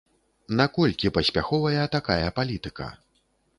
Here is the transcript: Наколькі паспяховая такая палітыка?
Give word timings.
Наколькі 0.59 1.11
паспяховая 1.17 1.85
такая 1.99 2.27
палітыка? 2.41 2.91